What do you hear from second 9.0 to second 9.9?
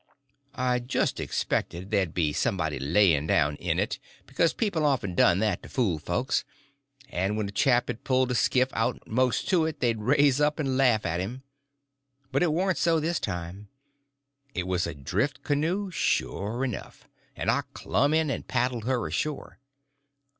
most to it